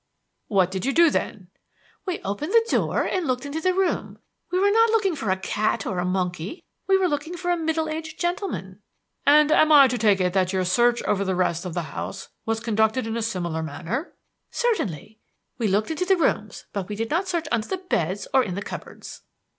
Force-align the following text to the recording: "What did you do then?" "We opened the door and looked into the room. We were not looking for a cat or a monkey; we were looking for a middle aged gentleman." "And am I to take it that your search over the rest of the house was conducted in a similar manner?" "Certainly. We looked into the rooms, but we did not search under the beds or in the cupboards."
"What 0.47 0.71
did 0.71 0.83
you 0.83 0.93
do 0.93 1.11
then?" 1.11 1.49
"We 2.07 2.23
opened 2.23 2.53
the 2.53 2.65
door 2.71 3.03
and 3.07 3.27
looked 3.27 3.45
into 3.45 3.61
the 3.61 3.71
room. 3.75 4.17
We 4.51 4.57
were 4.59 4.71
not 4.71 4.89
looking 4.89 5.15
for 5.15 5.29
a 5.29 5.37
cat 5.37 5.85
or 5.85 5.99
a 5.99 6.05
monkey; 6.05 6.63
we 6.87 6.97
were 6.97 7.07
looking 7.07 7.37
for 7.37 7.51
a 7.51 7.55
middle 7.55 7.87
aged 7.87 8.19
gentleman." 8.19 8.81
"And 9.27 9.51
am 9.51 9.71
I 9.71 9.87
to 9.89 9.99
take 9.99 10.19
it 10.19 10.33
that 10.33 10.53
your 10.53 10.65
search 10.65 11.03
over 11.03 11.23
the 11.23 11.35
rest 11.35 11.65
of 11.65 11.75
the 11.75 11.83
house 11.93 12.29
was 12.47 12.59
conducted 12.59 13.05
in 13.05 13.15
a 13.15 13.21
similar 13.21 13.61
manner?" 13.61 14.15
"Certainly. 14.49 15.19
We 15.59 15.67
looked 15.67 15.91
into 15.91 16.05
the 16.05 16.17
rooms, 16.17 16.65
but 16.73 16.89
we 16.89 16.95
did 16.95 17.11
not 17.11 17.27
search 17.27 17.45
under 17.51 17.67
the 17.67 17.77
beds 17.77 18.27
or 18.33 18.43
in 18.43 18.55
the 18.55 18.63
cupboards." 18.63 19.21